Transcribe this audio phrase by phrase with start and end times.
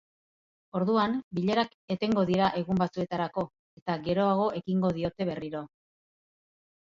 [0.77, 3.43] Orduan, bilerak etengo dira egun batzuetarako,
[3.81, 5.61] eta geroago ekingo diote berriro.